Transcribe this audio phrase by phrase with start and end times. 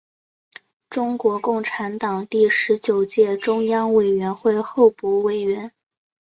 [0.89, 5.71] 中国共产党第十九届中央委员会候补委员。